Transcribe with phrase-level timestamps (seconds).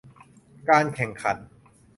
[0.69, 1.37] การแข่งขัน